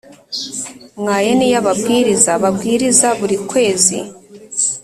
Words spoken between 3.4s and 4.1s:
kwezi